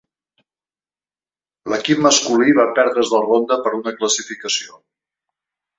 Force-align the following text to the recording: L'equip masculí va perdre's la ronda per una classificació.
L'equip 1.73 2.03
masculí 2.07 2.57
va 2.61 2.67
perdre's 2.81 3.15
la 3.19 3.21
ronda 3.29 3.61
per 3.67 3.79
una 3.83 3.97
classificació. 4.01 4.85